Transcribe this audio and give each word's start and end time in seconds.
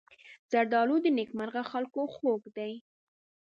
زردالو 0.51 0.95
د 1.03 1.07
نېکمرغه 1.17 1.63
خلکو 1.71 2.01
خوږ 2.15 2.41
دی. 2.57 2.73